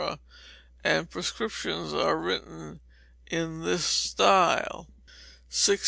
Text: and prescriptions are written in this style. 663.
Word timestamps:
and 0.83 1.11
prescriptions 1.11 1.93
are 1.93 2.17
written 2.17 2.79
in 3.27 3.61
this 3.61 3.85
style. 3.85 4.87
663. 5.47 5.77